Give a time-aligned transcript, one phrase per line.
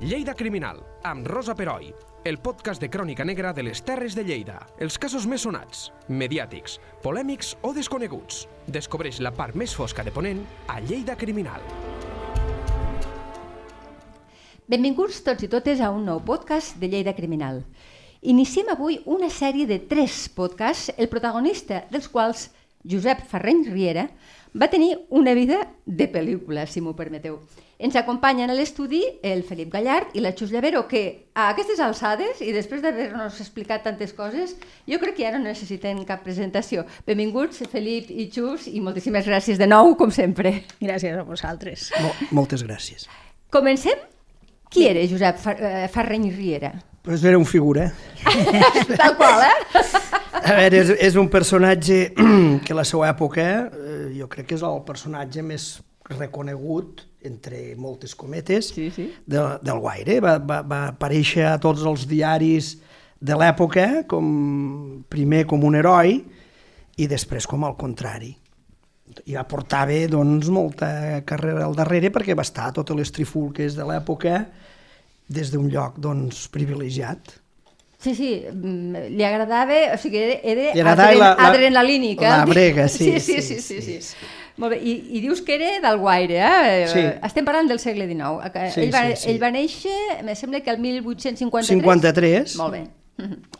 [0.00, 1.86] Lleida Criminal, amb Rosa Peroi,
[2.28, 4.58] el podcast de crònica negra de les Terres de Lleida.
[4.76, 8.42] Els casos més sonats, mediàtics, polèmics o desconeguts.
[8.68, 11.64] Descobreix la part més fosca de Ponent a Lleida Criminal.
[14.68, 17.62] Benvinguts tots i totes a un nou podcast de Lleida Criminal.
[18.20, 22.50] Iniciem avui una sèrie de tres podcasts, el protagonista dels quals,
[22.84, 24.10] Josep Ferreny Riera,
[24.56, 27.38] va tenir una vida de pel·lícula, si m'ho permeteu.
[27.76, 32.40] Ens acompanyen a l'estudi el Felip Gallard i la Xus Llavero, que a aquestes alçades,
[32.40, 34.56] i després d'haver-nos explicat tantes coses,
[34.88, 36.86] jo crec que ja no necessiten cap presentació.
[37.06, 40.62] Benvinguts, Felip i Xus, i moltíssimes gràcies de nou, com sempre.
[40.80, 41.90] Gràcies a vosaltres.
[42.00, 43.10] Mol moltes gràcies.
[43.52, 44.00] Comencem?
[44.72, 45.38] Qui era Josep
[45.92, 46.72] Ferreny Riera?
[47.06, 47.92] Pues era un figura.
[48.96, 49.84] Tal qual, eh?
[50.42, 52.00] A veure, és, és un personatge
[52.64, 53.44] que a la seva època
[53.96, 55.68] eh, jo crec que és el personatge més
[56.12, 59.08] reconegut entre moltes cometes sí, sí.
[59.26, 60.20] De, del Guaire.
[60.22, 62.76] Va, va, va aparèixer a tots els diaris
[63.18, 64.26] de l'època com
[65.10, 66.20] primer com un heroi
[66.96, 68.34] i després com al contrari.
[69.26, 73.86] I aportava doncs, molta carrera al darrere perquè va estar a totes les trifulques de
[73.86, 74.44] l'època
[75.26, 77.38] des d'un lloc doncs, privilegiat.
[77.98, 82.28] Sí, sí, mm, li agradava, o sigui, era, era adren, la, la, adrenalínica.
[82.28, 83.12] La brega, sí.
[83.12, 83.60] Sí, sí, sí.
[83.60, 84.26] sí, sí, sí.
[84.56, 86.84] Molt bé, I, i dius que era del Guaire, eh?
[86.88, 87.02] Sí.
[87.28, 88.52] Estem parlant del segle XIX.
[88.72, 89.32] Sí, ell, va, sí, sí.
[89.32, 91.74] ell va néixer, me sembla que el 1853.
[91.74, 92.56] 53.
[92.62, 92.86] Molt bé.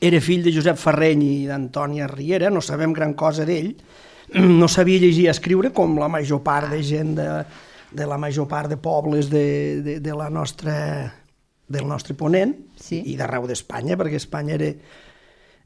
[0.05, 3.75] Era fill de Josep Ferreny i d'Antònia Riera, no sabem gran cosa d'ell.
[4.37, 7.27] No sabia llegir i escriure com la major part de gent de,
[7.95, 9.45] de la major part de pobles de,
[9.85, 10.75] de, de la nostra
[11.69, 13.03] del nostre ponent sí.
[13.11, 14.71] i d'arreu d'Espanya, perquè Espanya era,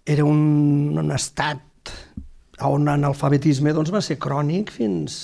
[0.04, 1.92] era un, un estat
[2.66, 5.14] on l'analfabetisme doncs, va ser crònic fins,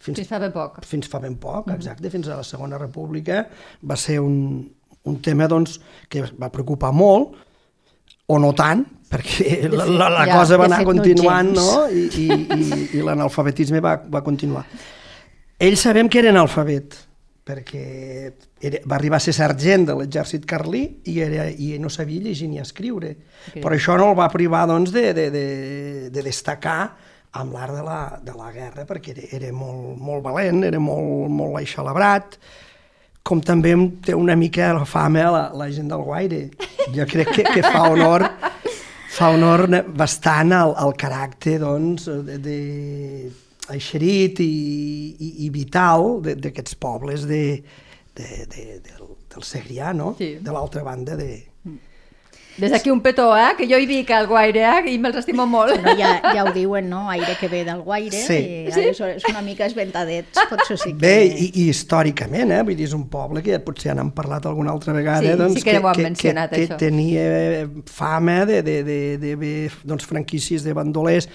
[0.00, 0.80] fins, fins fa ben poc.
[0.88, 2.12] Fins fa ben poc, exacte, mm -hmm.
[2.12, 3.46] fins a la Segona República.
[3.82, 4.70] Va ser un,
[5.04, 7.36] un tema doncs, que va preocupar molt,
[8.26, 11.88] o no tant, perquè la, la, la ja, cosa va anar continuant no?
[11.90, 14.64] I, i, i, i l'analfabetisme va, va continuar.
[15.58, 16.94] Ell sabem que era analfabet,
[17.50, 17.84] perquè
[18.62, 22.48] era, va arribar a ser sergent de l'exèrcit carlí i, era, i no sabia llegir
[22.48, 23.16] ni escriure.
[23.50, 23.60] Okay.
[23.60, 25.44] Però això no el va privar doncs, de, de, de,
[26.14, 26.80] de destacar
[27.40, 31.28] amb l'art de, la, de la guerra, perquè era, era molt, molt valent, era molt,
[31.30, 32.38] molt aixalabrat,
[33.26, 33.74] com també
[34.06, 36.46] té una mica la fama la, la gent del Guaire.
[36.94, 38.24] Jo crec que, que fa honor
[39.10, 39.66] fa honor
[39.98, 42.58] bastant al, al caràcter doncs, de, de
[43.74, 44.50] eixerit i,
[45.18, 47.62] i, i vital d'aquests pobles de,
[48.16, 50.14] de, de, del, del Segrià, no?
[50.18, 50.36] Sí.
[50.40, 51.46] de l'altra banda de...
[52.60, 53.54] Des d'aquí un petó, eh?
[53.56, 54.90] que jo hi dic al Guaire eh?
[54.92, 55.78] i me'ls estimo molt.
[55.80, 57.06] Bueno, ja, ja ho diuen, no?
[57.08, 58.36] Aire que ve del Guaire, Sí.
[58.66, 58.82] i Sí.
[58.92, 59.04] sí.
[59.06, 60.98] és una mica esventadets, potser sí que...
[61.00, 62.60] Bé, i, i històricament, eh?
[62.66, 65.56] vull dir, és un poble que potser ja n'hem parlat alguna altra vegada, Sí, doncs,
[65.56, 66.76] sí que mencionat, que, això.
[66.76, 69.54] que tenia fama de, de, de, de, de
[69.84, 71.30] doncs, franquícies de bandolers,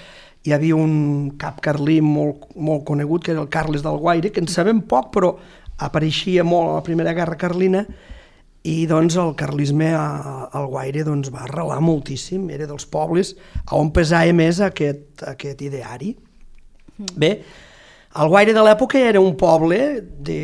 [0.46, 4.44] hi havia un cap carlí molt, molt conegut, que era el Carles del Guaire, que
[4.44, 5.32] en sabem poc, però
[5.82, 7.82] apareixia molt a la Primera Guerra Carlina,
[8.66, 13.36] i doncs el carlisme al Guaire doncs, va arrelar moltíssim, era dels pobles
[13.66, 16.16] a on pesava més aquest, aquest ideari.
[17.18, 17.32] Bé,
[18.16, 20.40] el Guaire de l'època era un poble de,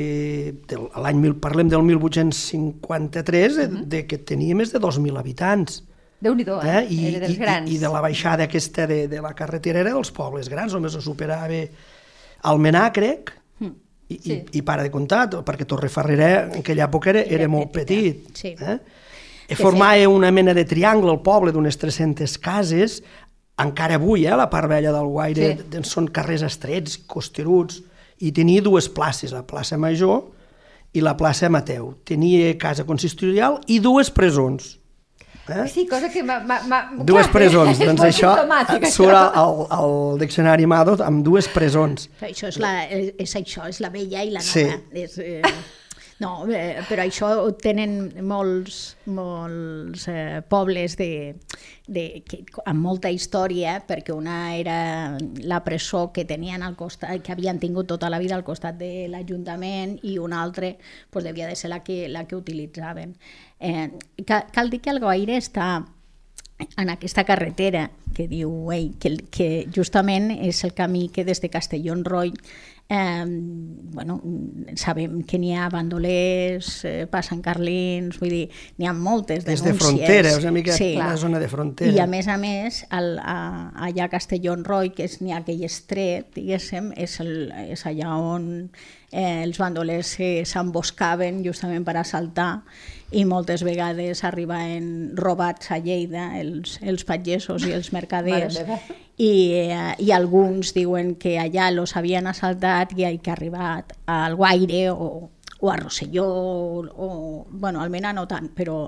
[0.70, 5.82] de l'any, parlem del 1853, de, de, que tenia més de 2.000 habitants.
[6.22, 6.74] Déu-n'hi-do, eh?
[6.80, 6.82] Eh?
[6.94, 7.70] I, Era dels i, grans.
[7.70, 10.96] I, I de la baixada aquesta de, de la carretera era dels pobles grans, només
[10.96, 11.64] ho superava
[12.50, 13.34] Almenar, crec,
[14.12, 14.34] i, Sí.
[14.34, 18.26] i, i para de comptar, perquè Torrefarrera en aquella època era, era molt petit.
[18.36, 18.54] Sí.
[18.60, 18.78] Eh?
[19.52, 23.00] I formava una mena de triangle al poble d'unes 300 cases,
[23.62, 25.84] encara avui, eh, la part vella del Guaire, sí.
[25.88, 27.82] són carrers estrets, costeruts,
[28.22, 30.28] i tenia dues places, la plaça Major
[30.94, 31.96] i la plaça Mateu.
[32.06, 34.76] Tenia casa consistorial i dues presons.
[35.52, 35.68] Eh?
[35.68, 36.40] Sí, cosa que m'ha...
[36.40, 38.32] m'ha- m'ha- Dues clar, presons, és doncs molt això
[38.92, 39.22] surt això.
[39.44, 42.10] al, al diccionari Mado amb dues presons.
[42.22, 44.52] Això és, la, és això, és la vella i la nova.
[44.52, 44.66] Sí.
[45.04, 45.42] És, eh,
[46.22, 51.34] no, eh, però això ho tenen molts, molts eh, pobles de,
[51.88, 54.76] de, que, amb molta història, perquè una era
[55.42, 59.08] la presó que tenien al costat, que havien tingut tota la vida al costat de
[59.10, 60.70] l'Ajuntament i una altra
[61.10, 63.18] pues, devia de ser la que, la que utilitzaven.
[63.60, 63.90] Eh,
[64.26, 65.72] cal, cal dir que el Guaire està
[66.78, 71.50] en aquesta carretera que diu ell, que, que justament és el camí que des de
[71.50, 72.34] Castelló en Roy
[72.92, 74.22] eh, bueno,
[74.76, 79.64] sabem que n'hi ha bandolers, eh, passen carlins, vull dir, n'hi ha moltes denúncies.
[79.70, 80.96] de frontera, és una mica Sí.
[80.98, 81.92] una zona de frontera.
[81.92, 85.32] I a més a més, al, a, allà a Castelló en Roy, que és n'hi
[85.32, 88.70] ha aquell estret, diguéssim, és, el, és allà on
[89.12, 90.18] eh, els bandolers
[90.52, 92.64] s'emboscaven justament per assaltar
[93.12, 98.62] i moltes vegades arribaven robats a Lleida els, els pagesos i els mercaders
[99.18, 99.32] i,
[99.68, 104.90] eh, i alguns diuen que allà los havien assaltat i que ha arribat al Guaire
[104.94, 105.30] o,
[105.60, 107.10] o a Rosselló o, o
[107.52, 108.86] bueno, almenys no tant, però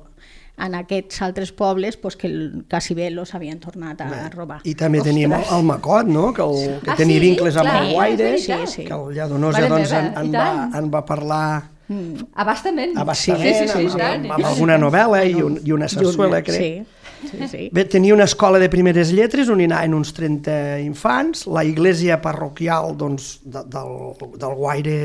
[0.63, 2.29] en aquests altres pobles pues, que
[2.69, 4.59] quasi bé los havien tornat a Bé, robar.
[4.63, 5.13] I també Ostres.
[5.13, 6.27] tenim el, el Macot, no?
[6.33, 7.23] que, el, que ah, tenia sí?
[7.27, 8.85] vincles amb Clar, el Guaire, sí, sí.
[8.85, 12.27] que el Lladonosa doncs, en, en, va, en va parlar Mm.
[12.39, 12.97] Abastament.
[12.97, 16.59] Abastament, sí, sí, sí, amb, amb, amb alguna novel·la i, un, i una sarsuela, crec.
[16.59, 17.03] Sí.
[17.23, 17.69] Sí, sí.
[17.71, 22.17] Bé, tenia una escola de primeres lletres on hi anaven uns 30 infants, la iglesia
[22.23, 23.93] parroquial doncs, de, del,
[24.35, 24.97] del Guaire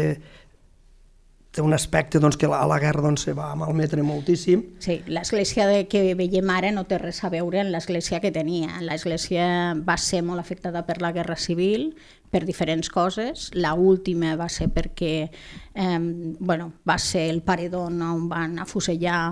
[1.50, 4.64] té un aspecte doncs, que a la guerra doncs, se va malmetre moltíssim.
[4.84, 8.82] Sí, l'església que veiem ara no té res a veure amb l'església que tenia.
[8.84, 9.48] L'església
[9.86, 11.94] va ser molt afectada per la guerra civil,
[12.30, 13.48] per diferents coses.
[13.54, 15.98] La última va ser perquè eh,
[16.38, 19.22] bueno, va ser el paredón on van afusellar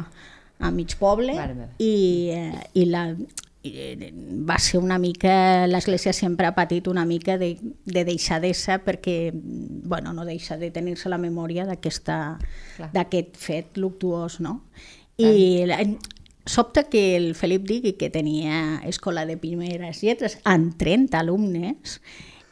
[0.59, 1.35] a mig poble
[1.77, 3.11] i, eh, i la,
[4.47, 10.13] va ser una mica, l'Església sempre ha patit una mica de, de deixadesa perquè bueno,
[10.13, 14.41] no deixa de tenir-se la memòria d'aquest fet luctuós.
[14.41, 14.61] No?
[15.17, 15.81] I la,
[16.47, 22.01] sobta que el Felip digui que tenia escola de primeres lletres amb 30 alumnes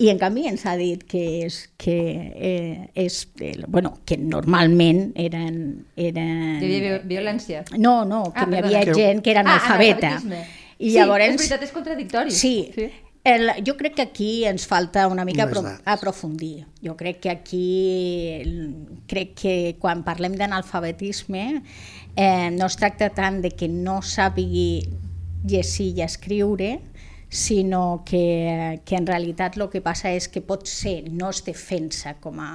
[0.02, 1.94] i en canvi ens ha dit que és, que,
[2.34, 5.86] eh, és eh, bueno, que normalment eren...
[5.94, 6.58] eren...
[6.58, 7.62] Hi havia violència?
[7.78, 8.96] No, no, que ah, hi havia que...
[8.98, 10.16] gent que era ah, analfabeta.
[10.18, 10.42] Ah,
[10.84, 12.34] i sí, llavors, és veritat, és contradictori.
[12.34, 12.90] Sí, sí.
[13.24, 16.66] El, jo crec que aquí ens falta una mica pro, aprofundir.
[16.84, 17.68] Jo crec que aquí,
[19.08, 21.44] crec que quan parlem d'analfabetisme,
[22.20, 24.84] eh, no es tracta tant de que no sàpigui
[25.48, 26.74] llegir i escriure,
[27.32, 32.18] sinó que, que en realitat el que passa és que pot ser no es defensa
[32.20, 32.52] com a,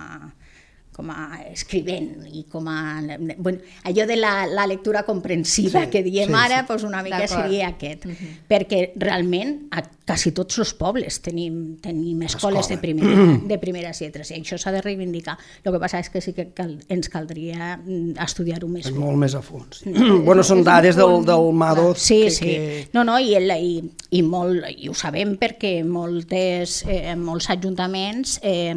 [1.00, 3.00] com a escrivent i com a...
[3.38, 6.68] Bueno, allò de la, la lectura comprensiva sí, que diem sí, ara, sí.
[6.68, 8.04] Pues una mica seria aquest.
[8.06, 8.34] Uh -huh.
[8.50, 14.32] Perquè realment a quasi tots els pobles tenim, tenim escoles de, primera, de primeres lletres
[14.32, 15.38] i això s'ha de reivindicar.
[15.64, 18.92] El que passa és que sí que cal, ens caldria mm, estudiar-ho més.
[18.92, 19.86] Molt més a fons.
[19.86, 20.26] Mm.
[20.26, 21.94] bueno, són dades del, del MADO.
[21.96, 22.46] Sí, que, sí.
[22.46, 22.90] Que...
[22.94, 23.80] No, no, i, el, i,
[24.12, 28.76] i, molt, i ho sabem perquè moltes, eh, molts ajuntaments eh,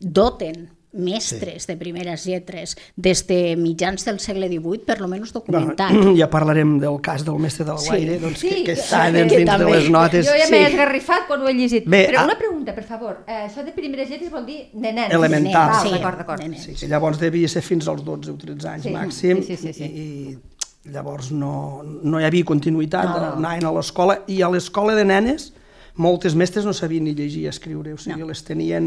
[0.00, 1.70] doten mestres sí.
[1.70, 5.94] de primeres lletres des de mitjans del segle XVIII, per lo menys documentat.
[5.94, 8.24] Bueno, ja parlarem del cas del mestre del Guaire, sí.
[8.24, 10.26] doncs, sí, que, que està sí, dins, dins de les notes.
[10.26, 10.70] Jo ja m'he sí.
[10.72, 11.88] esgarrifat quan ho he llegit.
[11.90, 13.22] Bé, Però una pregunta, per favor.
[13.26, 15.14] Eh, això de primeres lletres vol dir de nens.
[15.14, 15.76] Elemental.
[15.84, 16.58] Sí, d'acord, d'acord.
[16.60, 18.94] Sí, que llavors devia ser fins als 12 o 13 anys sí.
[18.94, 19.44] màxim.
[19.46, 19.90] Sí, sí, sí, sí.
[19.90, 23.32] I, llavors no, no hi havia continuïtat, no, no.
[23.38, 25.50] anaven a l'escola, i a l'escola de nenes
[25.94, 28.28] moltes mestres no sabien ni llegir i escriure, o sigui, no.
[28.30, 28.86] les tenien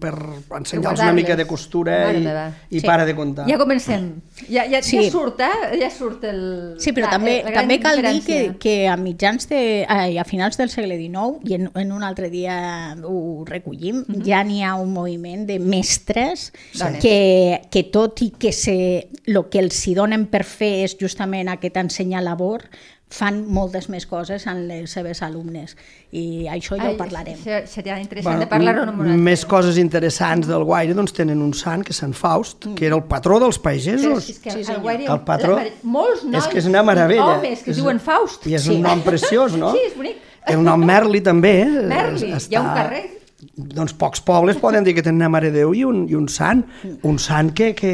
[0.00, 0.14] per
[0.56, 2.24] ensenyar-los una mica de costura i,
[2.70, 2.86] i sí.
[2.86, 3.48] para de comptar.
[3.50, 4.08] Ja comencem.
[4.48, 4.98] Ja, ja, sí.
[4.98, 5.78] ja surt, eh?
[5.80, 6.40] Ja surt el...
[6.82, 9.60] Sí, però la, també, la també cal dir que, que a mitjans de...
[9.88, 12.58] Ai, a finals del segle XIX, i en, en un altre dia
[13.04, 14.20] ho recollim, mhm.
[14.20, 14.26] -huh.
[14.26, 16.84] ja n'hi ha un moviment de mestres sí.
[17.00, 21.48] que, que tot i que se, lo que els hi donen per fer és justament
[21.48, 22.64] aquest ensenyar labor,
[23.08, 25.72] fan moltes més coses en les seves alumnes
[26.12, 27.38] i això ja Ai, ho parlarem.
[27.40, 31.84] Seria interessant bueno, de parlar-ho en Més coses interessants del Guaire doncs tenen un sant
[31.86, 32.76] que és Sant Faust, mm.
[32.76, 34.28] que era el patró dels pagesos.
[34.28, 37.38] és que sí, el, Guaire, el patró, la, molts nois, és que és una meravella.
[37.38, 38.44] homes que és, diuen Faust.
[38.48, 38.76] I és sí.
[38.76, 39.72] un nom preciós, no?
[39.76, 40.24] Sí, és bonic.
[40.48, 41.54] El nom Merli també.
[41.64, 41.86] Eh?
[41.88, 43.06] Merli, està, hi ha un carrer
[43.54, 46.26] doncs pocs pobles poden dir que tenen una Mare de Déu i un, i un
[46.32, 46.64] sant,
[47.06, 47.92] un sant que, que,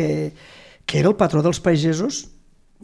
[0.87, 2.23] que era el patró dels pagesos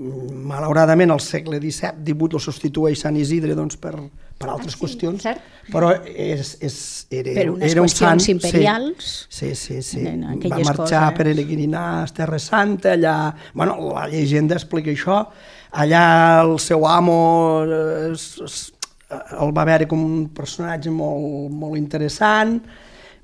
[0.00, 3.92] malauradament al segle XVII-XVIII el substitueix Sant Isidre doncs, per,
[4.40, 5.44] per altres ah, sí, qüestions, cert?
[5.72, 6.76] però és, és,
[7.12, 10.04] era, per unes era un sant, imperials sí, sí, sí, sí.
[10.06, 11.16] va marxar coses.
[11.18, 13.16] peregrinar a Terra Santa allà,
[13.52, 15.20] bueno, la llegenda explica això
[15.84, 16.04] allà
[16.46, 17.18] el seu amo
[18.08, 18.60] es, es,
[19.36, 22.56] el va veure com un personatge molt, molt interessant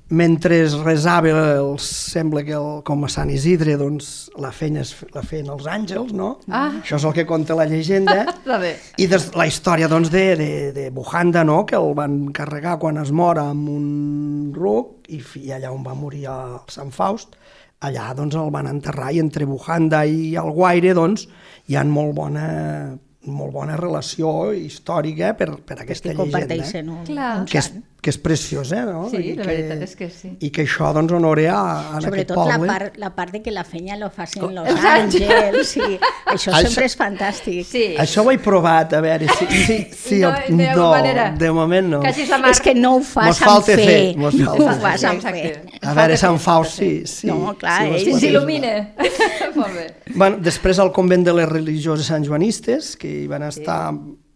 [0.09, 4.79] mentre es resava, el, sembla que el, com a Sant Isidre, doncs, la feien,
[5.13, 6.37] la feien els àngels, no?
[6.47, 6.69] Ah.
[6.79, 8.23] Això és el que conta la llegenda.
[9.03, 11.65] I des, la història doncs, de, de, de Bujanda, no?
[11.67, 13.87] que el van carregar quan es mora amb un
[14.55, 17.35] ruc, i, i allà on va morir el Sant Faust,
[17.83, 21.27] allà doncs, el van enterrar, i entre Bujanda i el Guaire doncs,
[21.67, 22.47] hi han molt bona
[23.27, 26.39] molt bona relació històrica per, per aquesta llegenda.
[26.39, 27.71] Que comparteixen un, que és
[28.01, 28.83] que és preciós, eh?
[28.85, 29.07] No?
[29.09, 30.29] Sí, I la que, veritat és que sí.
[30.45, 32.67] I que això doncs honore a, a aquest Sobretot la poble.
[32.69, 35.23] part, la part de que la fenya lo facin Co- Los Exacte.
[35.25, 35.81] Àngels, sí.
[36.27, 37.63] això Això- sempre és fantàstic.
[37.65, 37.83] Sí.
[37.99, 39.47] Això ho he provat, a veure si...
[39.65, 41.25] si, si no, de no, manera.
[41.31, 41.99] de moment no.
[42.05, 42.51] Quasi la mar.
[42.53, 43.97] És que no ho fas Mos amb fer, fer.
[44.17, 45.51] mos no ho fas amb fer.
[45.81, 47.27] A veure, Sant Faust, sí, sí.
[47.27, 48.75] No, clar, sí, ell sí, Ens il·lumina.
[49.57, 49.87] Molt bé.
[50.13, 53.81] Bueno, després al convent de les religioses santjoanistes, que hi van estar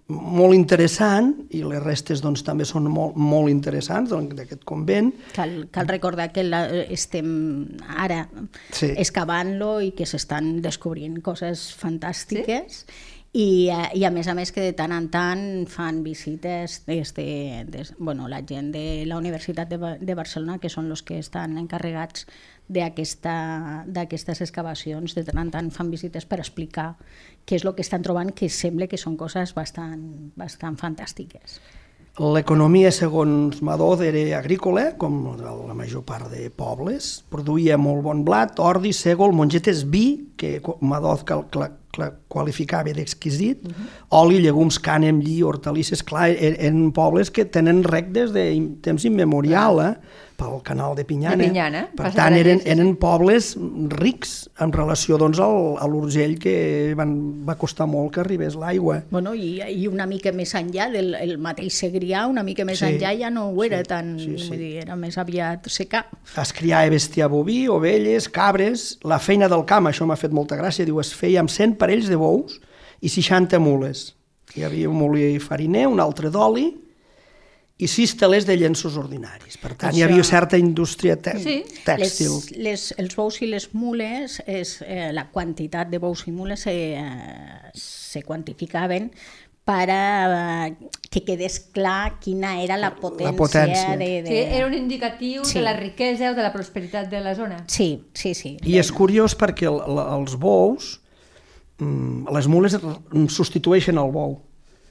[0.07, 5.13] molt interessant, i les restes doncs, també són molt, molt interessants doncs, d'aquest convent.
[5.35, 7.31] Cal, cal recordar que la, estem
[7.87, 8.25] ara
[8.71, 8.91] Sí.
[8.97, 12.85] excavant-lo i que s'estan descobrint coses fantàstiques
[13.33, 17.13] i, eh, i a més a més que de tant en tant fan visites des
[17.15, 21.19] de, des, bueno, la gent de la Universitat de, de Barcelona que són els que
[21.19, 22.25] estan encarregats
[22.71, 26.97] d'aquestes excavacions, de tant en tant fan visites per explicar
[27.45, 30.01] què és el que estan trobant, que sembla que són coses bastant,
[30.39, 31.59] bastant fantàstiques.
[32.19, 37.21] L'economia, segons Madó, era agrícola, com la major part de pobles.
[37.31, 41.45] Produïa molt bon blat, ordi, sègol, mongetes, vi, que Madó cal,
[42.27, 43.87] qualificava d'exquisit, uh -huh.
[44.09, 49.03] oli, llegums, cànem, lli, hortalisses, clar, en, en pobles que tenen rec des de temps
[49.05, 49.95] immemorial, eh?
[50.41, 51.37] pel canal de Pinyana.
[51.37, 53.51] De Pinyana, Per tant, per allà, eren, eren pobles
[53.93, 54.33] rics
[54.63, 56.55] en relació doncs, al, a l'Urgell, que
[56.97, 57.13] van,
[57.47, 59.01] va costar molt que arribés l'aigua.
[59.11, 62.87] Bueno, i, i una mica més enllà del el mateix Segrià, una mica més Sí,
[62.87, 64.49] enllà ja no ho era sí, tan, sí, sí.
[64.49, 66.05] vull dir, era més aviat secà.
[66.41, 70.87] es criava bestiar boví, ovelles, cabres, la feina del camp, això m'ha fet molta gràcia,
[70.87, 72.59] diu, es feia amb 100 parells de bous
[73.01, 74.11] i 60 mules.
[74.55, 76.69] Hi havia un molí fariner, un altre d'oli
[77.81, 79.55] i sis telers de llenços ordinaris.
[79.57, 81.55] Per tant, hi Això- havia certa indústria te Sí.
[81.85, 82.29] tèxtil.
[82.29, 86.59] Les, les, els bous i les mules, és, eh, la quantitat de bous i mules
[86.67, 89.09] se, eh, se quantificaven
[89.65, 90.75] per eh,
[91.09, 93.97] que quedés clar quina era la potència, potència.
[93.97, 94.21] de...
[94.23, 94.29] de...
[94.29, 95.57] Sí, era un indicatiu Sí.
[95.57, 97.63] de la riquesa o de la prosperitat de la zona.
[97.67, 98.57] sí, sí, sí.
[98.61, 100.99] I és curiós perquè el, el, els bous,
[101.81, 102.77] les mules
[103.33, 104.39] substitueixen el bou.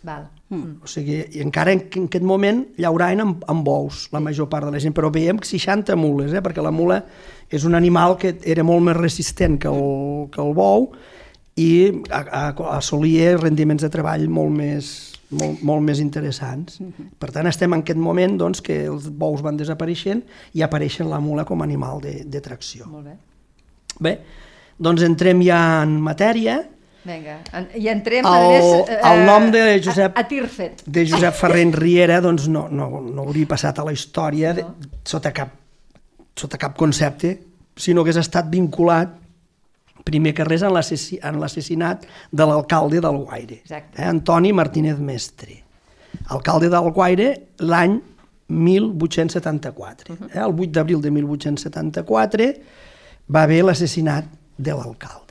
[0.03, 0.29] Val.
[0.51, 0.81] Mm.
[0.83, 4.67] O sigui, i encara en, en aquest moment llauraven amb, amb bous, la major part
[4.67, 6.43] de la gent, però veiem 60 mules, eh?
[6.43, 7.03] perquè la mula
[7.53, 10.89] és un animal que era molt més resistent que el, que el bou
[11.61, 11.71] i
[12.09, 12.43] a, a,
[12.79, 14.91] assolia rendiments de treball molt més,
[15.37, 16.81] molt, molt més interessants.
[17.21, 20.25] Per tant, estem en aquest moment doncs, que els bous van desapareixent
[20.57, 22.89] i apareixen la mula com a animal de, de tracció.
[22.91, 23.17] Molt bé.
[24.01, 24.15] Bé,
[24.81, 26.61] doncs entrem ja en matèria.
[27.05, 27.39] Vinga,
[27.81, 30.83] i entrem El- adres, el nom de Josep- A, a Tirfet.
[30.85, 34.65] de Josep Ferrer Riera doncs no, no, no hauria passat a la història de,
[35.05, 35.49] sota, cap,
[36.37, 37.39] sota cap concepte,
[37.77, 39.15] sinó que hagués estat vinculat
[40.05, 43.97] primer que res en l'assassi- en l'assassinat de l'alcalde d'Alguaire, Exacte.
[44.03, 45.63] eh, Antoni Martínez Mestre.
[46.29, 48.01] Alcalde d'Alguaire l'any
[48.49, 50.17] 1874.
[50.35, 52.55] Eh, el 8 d'abril de 1874
[53.33, 54.25] va haver l'assassinat
[54.59, 55.30] de l'alcalde.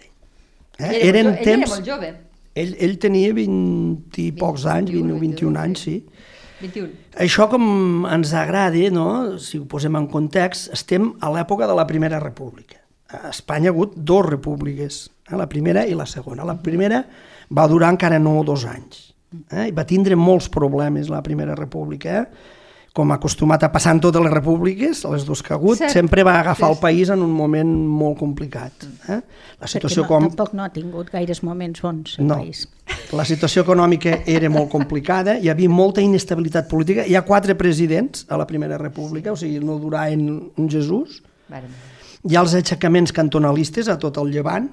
[0.79, 0.89] Eh?
[0.89, 1.67] Ell, era Eren molt, jo- ell temps...
[1.67, 2.11] era molt jove.
[2.59, 5.97] Ell, ell tenia 20 i pocs anys, 20 o 21, 21 anys, sí.
[6.59, 6.89] 21.
[7.23, 9.37] Això com ens agrada, no?
[9.39, 12.81] si ho posem en context, estem a l'època de la Primera República.
[13.09, 15.37] A Espanya ha hagut dues repúbliques, eh?
[15.39, 16.45] la primera i la segona.
[16.45, 17.03] La primera
[17.49, 19.07] va durar encara no dos anys.
[19.49, 19.69] Eh?
[19.69, 22.21] I va tindre molts problemes la Primera República.
[22.21, 22.57] Eh?
[22.99, 25.93] Com acostumat a passar en totes les repúbliques, les dues que ha hagut, Cert.
[25.95, 28.83] sempre va agafar Sí, el país en un moment molt complicat.
[29.07, 29.21] Eh?
[29.61, 30.25] La situació no, com...
[30.27, 32.65] tampoc no ha tingut gaires moments bons el No, país.
[33.15, 38.25] la situació econòmica era molt complicada, hi havia molta inestabilitat política, hi ha quatre presidents
[38.27, 40.25] a la Primera República, o sigui, no duraven
[40.57, 41.71] un Jesús, Vale.
[42.27, 44.67] hi ha els aixecaments cantonalistes a tot el Llevant,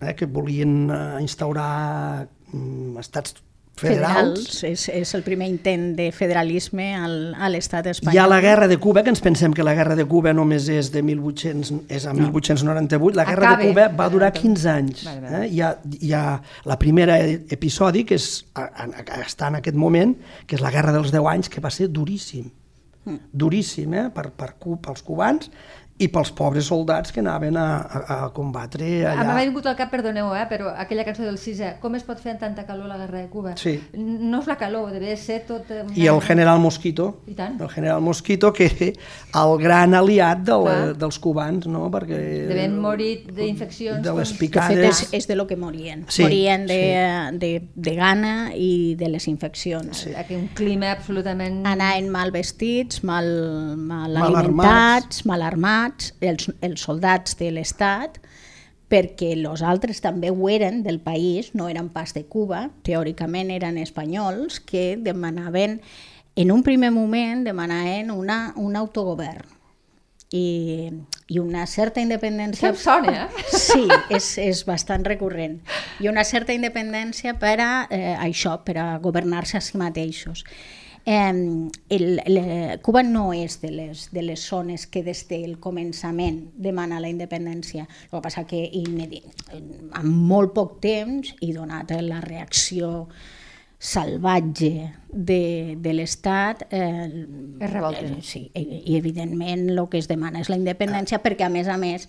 [0.00, 3.36] eh, que volien eh, instaurar mm, estats
[3.80, 4.44] federals.
[4.44, 8.16] Federals, és, és el primer intent de federalisme al, a l'estat espanyol.
[8.16, 10.68] Hi ha la guerra de Cuba, que ens pensem que la guerra de Cuba només
[10.72, 13.16] és de 1800, és a 1898.
[13.18, 13.64] La guerra Acabe.
[13.64, 15.06] de Cuba va durar 15 anys.
[15.08, 15.42] Eh?
[15.48, 16.24] Hi, ha, hi ha
[16.68, 18.28] la primera episodi, que és,
[19.22, 20.14] està en aquest moment,
[20.46, 22.50] que és la guerra dels 10 anys, que va ser duríssim.
[23.08, 24.08] Duríssim, eh?
[24.12, 25.48] Per, per, pels cubans
[25.98, 29.32] i pels pobres soldats que anaven a, a, a combatre Ah, allà.
[29.34, 32.36] M'ha vingut al cap, perdoneu, eh, però aquella cançó del Sisè, com es pot fer
[32.36, 33.56] amb tanta calor la guerra de Cuba?
[33.58, 33.72] Sí.
[33.98, 35.70] No és la calor, deve ser tot...
[35.74, 35.96] eh, Una...
[35.98, 37.60] I el general Mosquito, I tant.
[37.60, 40.94] el general Mosquito, que el gran aliat de la, Clar.
[41.02, 41.88] dels cubans, no?
[41.90, 42.20] Perquè...
[42.52, 44.02] Devem morir d'infeccions.
[44.06, 45.00] De les com- De picades.
[45.02, 46.04] fet, és, és de lo que morien.
[46.08, 46.78] Sí, morien de,
[47.42, 50.04] de, de gana i de les infeccions.
[50.06, 50.14] Sí.
[50.14, 51.64] Aquí un clima absolutament...
[51.66, 53.26] Anaven mal vestits, mal,
[53.76, 55.86] mal, Mal alimentats, mal armats,
[56.20, 58.20] els, els soldats de l'Estat,
[58.88, 63.76] perquè els altres també ho eren del país, no eren pas de Cuba, teòricament eren
[63.78, 65.80] espanyols, que demanaven
[66.38, 69.58] en un primer moment demanaven una, un autogovern
[70.30, 70.90] i,
[71.26, 72.70] i una certa independència...
[72.70, 73.44] Em sona, eh?
[73.58, 75.58] Sí, és, és bastant recurrent.
[75.98, 80.44] I una certa independència per a eh, això, per a governar-se a si mateixos.
[81.10, 86.42] Eh, el, el, Cuba no és de les, de les zones que des del començament
[86.60, 87.86] demana la independència.
[88.10, 93.08] El que passa que en molt poc temps i donat la reacció
[93.78, 98.18] salvatge de, de l'Estat eh, es revolten.
[98.18, 101.72] Eh, sí, i, i evidentment el que es demana és la independència perquè a més
[101.72, 102.08] a més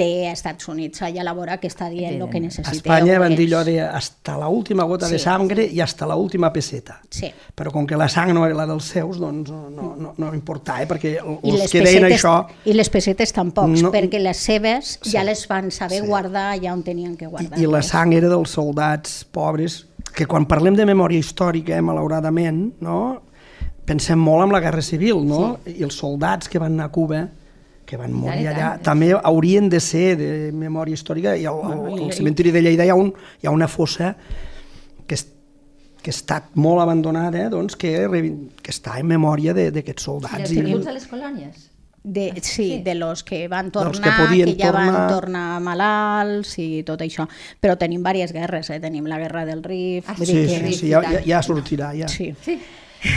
[0.00, 2.72] té a Estats Units allà a la vora que està dient el que necessiteu.
[2.72, 6.08] A Espanya van dir allò de hasta la última gota sí, de sangre i hasta
[6.08, 7.00] la última peseta.
[7.12, 7.30] Sí.
[7.56, 10.32] Però com que la sang no era la dels seus, doncs no, no, no, no
[10.36, 10.88] importava, eh?
[10.90, 12.34] perquè els que deien això...
[12.64, 16.08] I les pessetes tampoc, no, perquè les seves sí, ja les van saber sí.
[16.08, 17.58] guardar allà on tenien que guardar.
[17.58, 19.84] I, I la sang era dels soldats pobres
[20.16, 23.00] que quan parlem de memòria històrica, eh, malauradament, no?
[23.90, 25.58] pensem molt en la Guerra Civil, no?
[25.64, 25.76] Sí.
[25.80, 27.24] I els soldats que van anar a Cuba,
[27.90, 31.34] que van morir allà, també haurien de ser de memòria històrica.
[31.34, 33.10] I al, al, al cementiri de Lleida hi ha, un,
[33.42, 34.12] hi ha una fossa
[35.08, 35.24] que, és,
[35.98, 37.96] que ha estat molt abandonada, eh, doncs, que,
[38.62, 40.54] que està en memòria d'aquests soldats.
[40.54, 40.86] I els I...
[40.86, 41.66] a les colònies?
[42.02, 44.92] De, sí, sí, de los que van tornar, que, que ja tornar...
[44.94, 47.26] van tornar malalts i tot això.
[47.60, 48.78] Però tenim diverses guerres, eh?
[48.80, 50.08] tenim la guerra del Rif...
[50.08, 51.90] Ah, sí, sí, sí, sí, ja, ja, ja sortirà.
[51.98, 52.08] Ja.
[52.08, 52.30] Sí.
[52.46, 52.56] sí.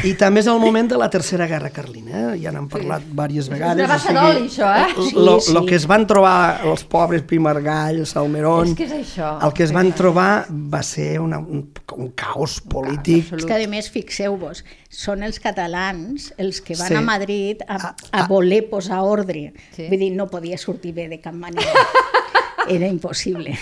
[0.07, 2.37] I també és el moment de la Tercera Guerra Carlina, eh?
[2.39, 3.09] ja n'han parlat sí.
[3.11, 3.83] diverses vegades.
[3.83, 5.07] És una o sigui, això, eh?
[5.09, 5.55] Sí, lo, sí.
[5.57, 6.35] lo que es van trobar
[6.69, 8.71] els pobres Pimargall, Salmerón...
[8.71, 9.33] És que és això.
[9.43, 11.65] El que es van trobar va ser una, un,
[11.97, 13.33] un caos polític.
[13.35, 16.99] És que, a més, fixeu-vos, són els catalans els que van sí.
[16.99, 19.49] a Madrid a, a voler posar ordre.
[19.75, 19.89] Sí.
[19.89, 21.87] Vull dir, no podia sortir bé de cap manera.
[22.71, 23.57] Era impossible.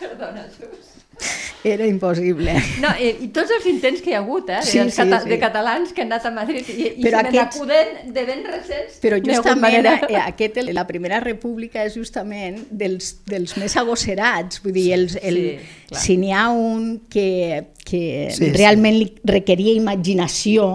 [0.00, 0.81] Perdona, Sus.
[1.64, 2.54] Era impossible.
[2.82, 5.20] No, i, i tots els intents que hi ha hagut, eh, sí, de, sí, cata
[5.22, 5.30] sí.
[5.30, 7.60] de catalans que han anat a Madrid i, i però se aquests...
[7.60, 8.98] n'acuden de ben recents.
[9.04, 9.94] Però justament manera...
[10.08, 15.40] Eh, aquest, la Primera República és justament dels, dels més agosserats, vull dir, els, el,
[15.92, 17.28] sí, si n'hi ha un que,
[17.86, 18.04] que
[18.34, 19.04] sí, realment sí.
[19.04, 20.72] li requeria imaginació,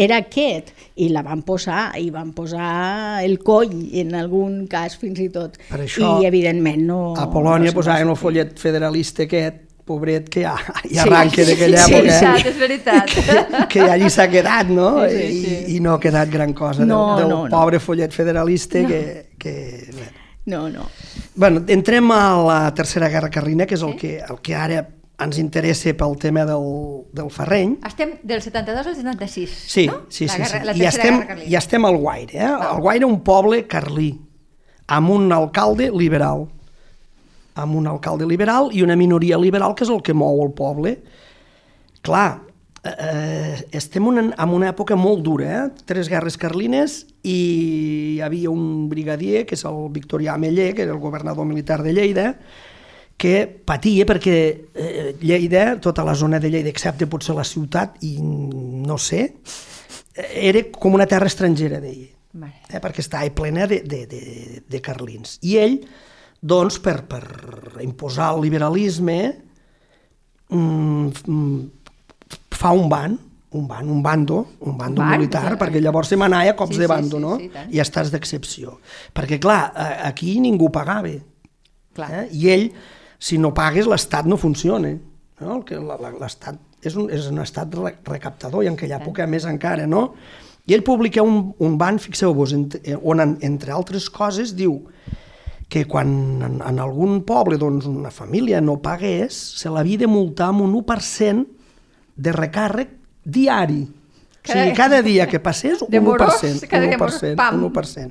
[0.00, 0.72] era aquest
[1.02, 5.58] i la van posar i van posar el coll en algun cas fins i tot
[5.68, 10.44] per això, i evidentment no a Polònia no posaven el follet federalista aquest pobret que
[10.44, 10.54] ja,
[10.86, 12.16] ja arranca sí, d'aquella sí, època.
[12.18, 13.66] Sí, és veritat, és veritat.
[13.66, 14.88] Que, que allí s'ha quedat, no?
[15.08, 15.58] Sí, sí, sí.
[15.74, 17.84] I, I no ha quedat gran cosa no, del, del no, pobre no.
[17.84, 18.88] follet federalista no.
[18.88, 19.02] que...
[19.38, 19.54] que
[20.46, 20.88] no, no.
[21.34, 23.98] Bueno, entrem a la Tercera Guerra Carlina, que és el, sí?
[23.98, 24.82] que, el que ara
[25.22, 26.64] ens interessa pel tema del,
[27.14, 27.76] del Ferreny.
[27.86, 30.00] Estem del 72 al 76, sí, no?
[30.08, 30.82] Sí, sí, guerra, sí.
[30.82, 32.40] I estem, I estem al Guaire.
[32.40, 32.50] Eh?
[32.72, 34.10] El Guaire un poble carlí,
[34.88, 36.48] amb un alcalde liberal
[37.54, 40.96] amb un alcalde liberal i una minoria liberal, que és el que mou el poble.
[42.02, 42.40] Clar,
[42.84, 45.84] eh, estem una, en una època molt dura, eh?
[45.86, 47.38] tres guerres carlines i
[48.16, 51.94] hi havia un brigadier, que és el Victorià Ameller, que era el governador militar de
[51.94, 52.32] Lleida,
[53.16, 54.38] que patia perquè
[54.74, 59.28] eh, Lleida, tota la zona de Lleida, excepte potser la ciutat, i no sé,
[60.14, 62.10] era com una terra estrangera, deia,
[62.42, 65.38] eh, perquè estava plena de, de, de, de carlins.
[65.46, 65.78] I ell,
[66.42, 67.22] doncs, per, per
[67.84, 69.18] imposar el liberalisme,
[70.50, 71.60] mm,
[72.50, 73.14] fa un ban,
[73.52, 76.74] un ban, un bando, un bando un ban, militar, sí, perquè llavors se manava cops
[76.74, 77.36] sí, de bando, sí, sí, no?
[77.38, 78.78] Sí, sí, I estats d'excepció.
[79.14, 79.60] Perquè, clar,
[80.08, 81.14] aquí ningú pagava.
[81.94, 82.10] Clar.
[82.10, 82.26] Eh?
[82.32, 82.68] I ell,
[83.22, 84.94] si no pagues, l'Estat no funciona.
[85.42, 85.58] No?
[86.18, 87.74] L'Estat és un, és un estat
[88.08, 90.08] recaptador, i en aquella època més encara, no?
[90.66, 94.80] I ell publica un, un ban, fixeu-vos, on, entre altres coses, diu
[95.72, 96.10] que quan
[96.44, 100.74] en, en algun poble doncs, una família no pagués, se l'havia de multar amb un
[100.76, 101.46] 1%
[102.20, 102.90] de recàrrec
[103.24, 103.86] diari.
[104.42, 104.58] Cada...
[104.58, 106.04] O sigui, cada dia que passés, un de 1%.
[106.04, 107.62] Moros, cada un 1%, pam.
[107.62, 108.10] un 1%.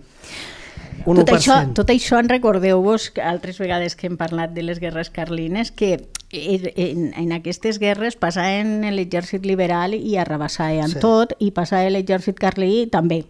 [1.05, 1.35] Un tot, 1%.
[1.37, 5.91] això, tot això en recordeu-vos altres vegades que hem parlat de les guerres carlines que
[6.31, 11.01] en, en aquestes guerres passaven l'exèrcit liberal i arrabassaven sí.
[11.03, 13.21] tot i passava l'exèrcit carlí també.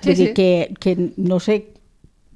[0.00, 0.22] Sí, Vull sí.
[0.22, 1.58] dir que, que no sé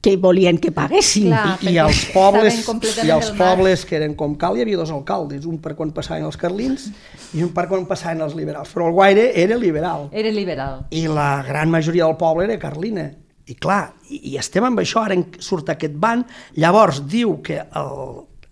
[0.05, 1.31] que volien que paguessin.
[1.33, 2.61] Clar, I, i els pobles,
[3.01, 6.27] i els pobles que eren com cal, hi havia dos alcaldes, un per quan passaven
[6.29, 6.91] els carlins
[7.33, 8.75] i un per quan passaven els liberals.
[8.75, 10.11] Però el Guaire era liberal.
[10.13, 10.85] Era liberal.
[10.93, 13.09] I la gran majoria del poble era carlina.
[13.49, 16.25] I clar, i, i estem amb això, ara surt aquest ban,
[16.61, 18.05] llavors diu que el,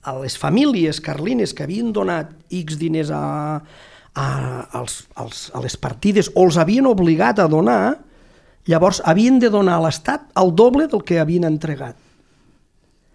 [0.08, 3.24] a les famílies carlines que havien donat X diners a,
[4.14, 4.26] a,
[4.80, 7.98] als, als, a les partides o els havien obligat a donar,
[8.70, 11.96] Llavors havien de donar a l'Estat el doble del que havien entregat.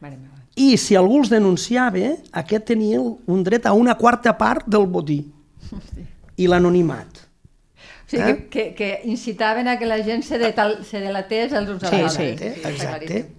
[0.04, 0.18] Mare
[0.58, 5.22] I si algú els denunciava, aquest tenia un dret a una quarta part del botí.
[5.72, 6.06] Hosti.
[6.42, 7.24] I l'anonimat.
[8.08, 8.36] O sigui, eh?
[8.50, 12.02] que, que, que incitaven a que la gent se, detal, se delatés els uns Sí,
[12.02, 12.28] als sí.
[12.32, 12.58] altres.
[12.58, 13.34] Exacte, claríssim.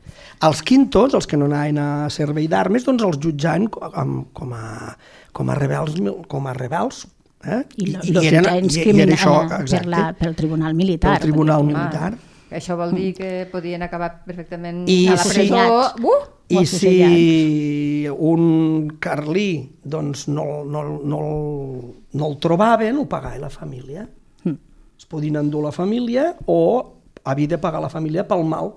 [0.48, 4.92] Els quintos, els que no anaven a servei d'armes, doncs els jutjaven com, com, a,
[5.34, 5.96] com a rebels,
[6.30, 7.06] com a rebels
[7.44, 7.62] eh?
[7.76, 11.18] I, I, i- i criminals era això, per exacte, la, pel Tribunal Militar.
[11.18, 12.12] pel Tribunal perquè- Militar.
[12.50, 15.56] Ah, això vol dir que podien acabar perfectament I a la si- presó.
[15.56, 16.04] Fusillats.
[16.04, 16.34] Uh!
[16.50, 23.50] I si un carlí doncs, no, no, no, el- no el trobaven, ho pagava la
[23.50, 24.08] família.
[24.44, 24.54] Mm.
[24.98, 28.72] Es podien endur la família o havia de pagar la família pel mal,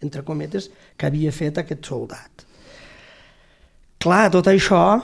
[0.00, 2.44] entre cometes, que havia fet aquest soldat.
[3.98, 5.02] Clar, tot això.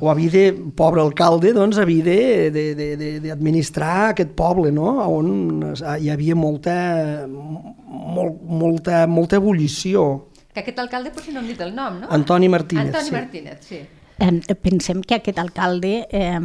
[0.00, 0.44] O havia de,
[0.76, 4.90] pobre alcalde, doncs havia de- de- de- de- d'administrar aquest poble, no?
[5.08, 10.28] on hi havia molta, molt, molta, molta ebullició.
[10.54, 12.08] Que aquest alcalde potser no hem dit el nom, no?
[12.14, 13.12] Antoni Martínez, Antoni sí.
[13.12, 13.80] Martínez, sí.
[14.18, 16.40] Eh, pensem que aquest alcalde, eh,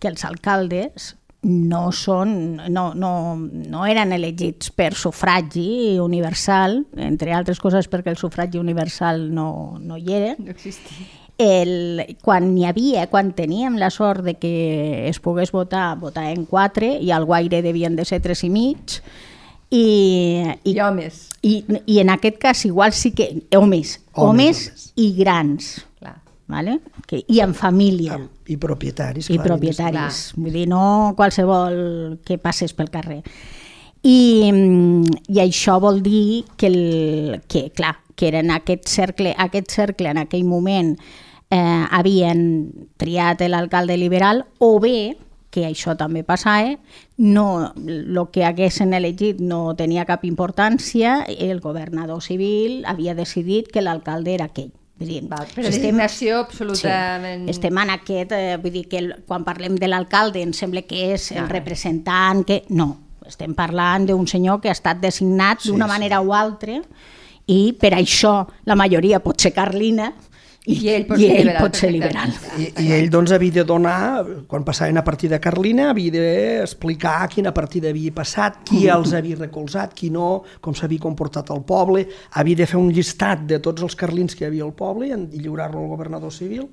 [0.00, 7.60] que els alcaldes no són, no, no, no eren elegits per sufragi universal, entre altres
[7.62, 10.34] coses perquè el sufragi universal no, no hi era.
[10.38, 11.06] No existia.
[11.40, 16.44] El, quan n'hi havia, quan teníem la sort de que es pogués votar, votar en
[16.44, 18.98] quatre, i al guaire devien de ser tres i mig,
[19.70, 24.60] i, I, I homes, i, i en aquest cas igual sí que homes, homes, Homes,
[24.66, 26.16] homes i grans, clar.
[26.50, 26.80] vale?
[27.06, 28.18] que, i en família
[28.50, 29.30] I propietaris.
[29.30, 33.22] i clar, propietaris, vull dir, no qualsevol que passes pel carrer.
[34.02, 34.50] I,
[35.28, 40.10] i això vol dir que, el, que clar, que era en aquest cercle, aquest cercle
[40.10, 40.96] en aquell moment
[41.50, 45.16] eh, havien triat l'alcalde liberal o bé
[45.50, 46.76] que això també passava,
[47.18, 53.82] no, el que haguessin elegit no tenia cap importància, el governador civil havia decidit que
[53.82, 54.70] l'alcalde era aquell.
[55.00, 57.46] Vull dir, Val, per estem- absolutament...
[57.46, 57.50] Sí.
[57.50, 61.14] Estem en aquest, eh, vull dir que el, quan parlem de l'alcalde ens sembla que
[61.14, 61.48] és el Ah.
[61.48, 65.90] representant, que no, estem parlant d'un senyor que ha estat designat Sí, d'una sí.
[65.96, 66.80] manera o altra
[67.46, 70.12] i per això la majoria pot ser carlina
[70.68, 72.32] i, I ell pot i ell liberal, pot ser liberal.
[72.60, 73.94] I, I ell doncs havia de donar,
[74.50, 79.38] quan passaven a partir de Carlina, havia d'explicar quina partida havia passat, qui els havia
[79.38, 82.04] recolzat, qui no, com s'havia comportat el poble,
[82.36, 85.16] havia de fer un llistat de tots els carlins que hi havia al poble i,
[85.40, 86.68] lliurar-lo al governador civil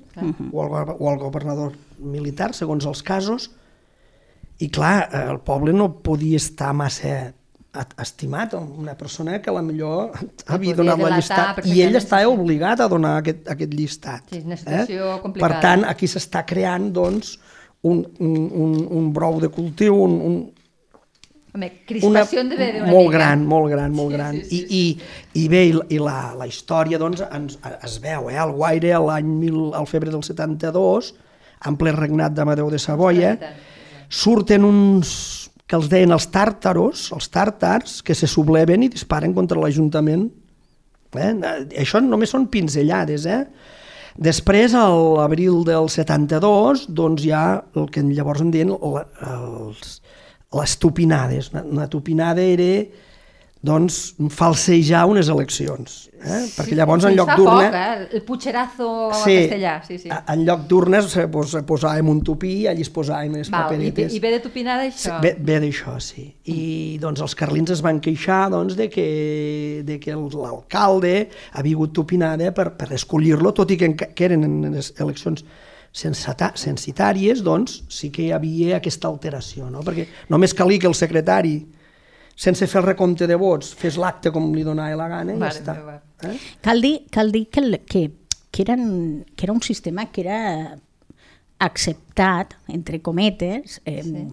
[0.52, 3.48] o al, o al governador militar, segons els casos.
[4.60, 7.30] I clar, el poble no podia estar massa
[8.00, 10.12] estimat una persona que a la millor
[10.46, 12.24] havia donat la llistat i ell sí.
[12.24, 14.24] obligat a donar aquest, aquest llistat.
[14.30, 15.54] Sí, és una situació complicada.
[15.54, 17.36] Per tant, aquí s'està creant doncs,
[17.82, 20.38] un, un, un, un brou de cultiu, un, un,
[21.58, 23.18] Home, una, crispació deve haver una molt mica.
[23.18, 24.34] gran, molt gran, molt Sí, gran.
[24.34, 28.28] sí, sí, I, i, I bé, i, i la, la història doncs, ens, es veu,
[28.30, 28.36] eh?
[28.36, 29.32] el Guaire l'any
[29.74, 31.14] al febrer del 72,
[31.66, 33.32] en ple regnat d'Amadeu de Savoia,
[34.08, 39.60] surten uns que els deien els tàrtaros, els tàrtars, que se subleven i disparen contra
[39.60, 40.28] l'Ajuntament.
[41.12, 41.32] Eh?
[41.82, 43.42] Això només són pinzellades, eh?
[44.18, 49.92] Després, a l'abril del 72, doncs hi ha el que llavors en els,
[50.58, 51.52] les tupinades.
[51.54, 52.88] Una tupinada era
[53.62, 56.04] doncs, falsejar unes eleccions.
[56.18, 56.40] Eh?
[56.54, 57.66] Perquè llavors en lloc d'urna...
[57.68, 58.06] Eh?
[58.18, 58.88] El putxerazo
[59.24, 60.10] Sí, castellà, sí, sí.
[60.10, 63.76] en lloc d'urnes se pos, posàvem un tupí i allí es posàvem les Val, i,
[63.76, 64.14] paperetes.
[64.14, 65.20] I ve de tupinada Sí, això.
[65.22, 66.26] ve, ve d'això, sí.
[66.50, 69.08] I doncs els carlins es van queixar doncs, de que,
[69.86, 71.14] de que l'alcalde
[71.52, 75.44] havia hagut tupinada per, per escollir-lo, tot i que, que eren en les eleccions
[75.98, 79.82] censitàries, doncs sí que hi havia aquesta alteració, no?
[79.86, 81.56] perquè només calia que el secretari,
[82.38, 85.40] sense fer el recompte de vots, fes l'acte com li donava la gana i ja
[85.42, 85.74] Mare està.
[85.74, 85.96] meva.
[86.22, 86.36] Eh?
[86.62, 88.04] Cal dir, cal dir que, el- que,
[88.52, 90.38] que, eren, que era un sistema que era
[91.58, 94.28] acceptat, entre cometes, eh, sí.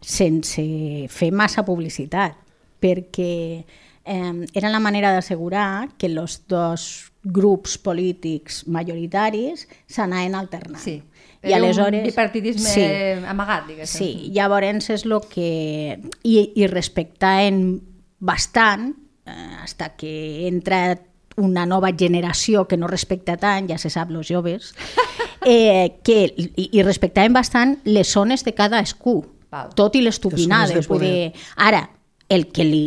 [0.00, 0.64] sense
[1.12, 2.38] fer massa publicitat,
[2.80, 3.64] perquè
[4.04, 6.86] eh, era la manera d'assegurar que els dos
[7.22, 10.80] grups polítics majoritaris s'anaven alternant.
[10.80, 11.02] Sí.
[11.42, 12.00] I Era aleshores...
[12.02, 12.82] un bipartidisme Sí.
[13.26, 13.98] amagat, diguéssim.
[13.98, 16.00] Sí, llavors és el que...
[16.22, 17.80] I, i respectaven
[18.20, 18.90] bastant,
[19.24, 20.98] eh, hasta que entra
[21.40, 24.74] una nova generació que no respecta tant, ja se sap, els joves,
[25.46, 29.72] eh, que, i, i respectaven bastant les zones de cadascú, Val.
[29.74, 30.86] tot i les tupinades.
[30.88, 31.32] Vull poder.
[31.32, 31.86] dir, ara,
[32.28, 32.84] el que li...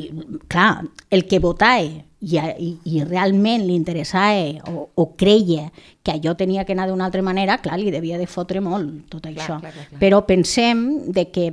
[0.47, 1.81] Clar, el que votava
[2.23, 5.67] i, i, i realment li interessava o, o creia
[6.03, 9.27] que allò tenia que anar d'una altra manera, clar, li devia de fotre molt tot
[9.27, 9.59] això.
[9.59, 9.99] clar, clar, clar.
[9.99, 11.49] Però pensem de que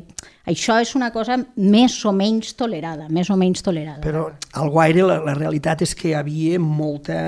[0.51, 4.03] això és una cosa més o menys tolerada, més o menys tolerada.
[4.05, 7.21] Però al Guaire la, la realitat és que hi havia molta,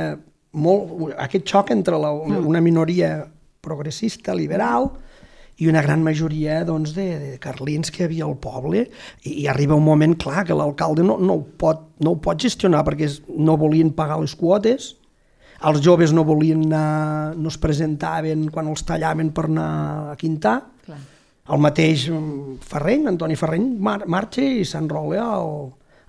[0.53, 3.17] molt, aquest xoc entre la, una minoria
[3.63, 4.91] progressista, liberal,
[5.63, 8.87] i una gran majoria doncs, de, de carlins que havia al poble
[9.23, 12.41] i, i arriba un moment, clar, que l'alcalde no, no, ho pot, no ho pot
[12.43, 14.93] gestionar perquè no volien pagar les quotes,
[15.63, 19.69] els joves no volien anar, no es presentaven quan els tallaven per anar
[20.11, 20.99] a quintar, clar.
[21.55, 25.55] el mateix mm, Ferreny, Antoni Ferreny, mar marxa i s'enrola al,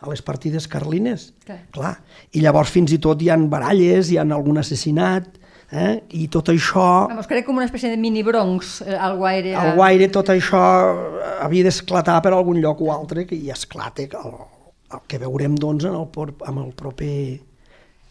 [0.02, 1.30] a les partides carlines.
[1.46, 1.60] Clar.
[1.76, 1.94] Clar.
[2.34, 5.30] I llavors fins i tot hi han baralles, hi han algun assassinat,
[5.74, 5.94] eh?
[6.14, 6.86] i tot això...
[7.10, 9.56] Vamos, crec com una espècie de mini bronx eh, al Guaire.
[9.60, 10.62] Al Guaire tot això
[11.44, 14.36] havia d'esclatar per algun lloc o altre, que hi esclata el,
[14.94, 17.16] el que veurem doncs en el, amb el proper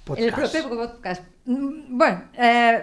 [0.05, 0.27] podcast.
[0.27, 1.32] El proper podcast.
[1.45, 2.83] Mm, bueno, eh,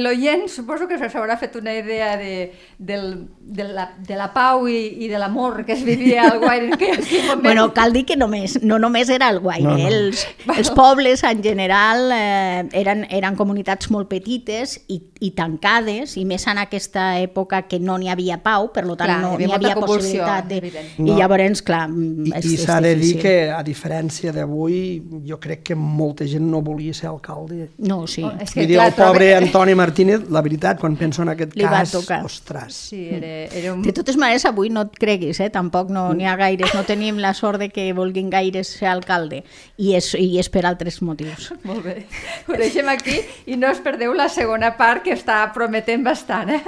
[0.00, 5.04] l'oient suposo que s'haurà fet una idea de, del, de, la, de la pau i,
[5.04, 7.42] i de l'amor que es vivia al Guaire moment.
[7.42, 9.88] Bueno, cal dir que només, no només era el Guaire, no, no.
[9.88, 10.58] Els, bueno.
[10.60, 16.46] els pobles en general eh, eren, eren comunitats molt petites i, i tancades, i més
[16.48, 19.84] en aquesta època que no n'hi havia pau, per tant clar, no n'hi havia, havia
[19.84, 20.62] possibilitat de...
[20.96, 21.12] No.
[21.12, 21.84] I llavors, clar...
[21.92, 24.80] I, és, i s'ha de dir que, a diferència d'avui,
[25.28, 27.68] jo crec que molta gent no volia ser alcalde.
[27.78, 28.22] No, no, sí.
[28.24, 29.46] Oh, és que, Vull dir, clar, el pobre trobe...
[29.46, 32.78] Antoni Martínez, la veritat, quan penso en aquest Li cas, ostres.
[32.90, 33.82] Sí, era, era un...
[33.82, 35.50] De totes maneres, avui no et creguis, eh?
[35.54, 39.42] tampoc no n'hi ha gaires, no tenim la sort de que vulguin gaires ser alcalde,
[39.76, 41.50] i és, i és per altres motius.
[41.68, 41.98] Molt bé,
[42.46, 46.54] ho deixem aquí i no us perdeu la segona part que està prometent bastant.
[46.54, 46.62] Eh?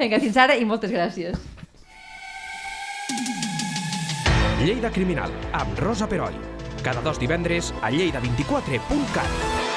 [0.00, 1.38] Vinga, fins ara i moltes gràcies.
[4.62, 6.36] Lleida Criminal, amb Rosa Peroi.
[6.82, 9.71] Cada dos divendres a lleida24.cat.